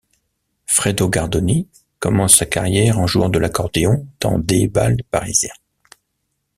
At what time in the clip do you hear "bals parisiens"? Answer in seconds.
4.67-5.53